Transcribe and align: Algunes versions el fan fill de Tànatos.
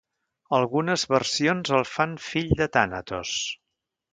Algunes 0.59 1.03
versions 1.11 1.73
el 1.81 1.85
fan 1.91 2.17
fill 2.31 2.51
de 2.63 2.69
Tànatos. 2.79 3.35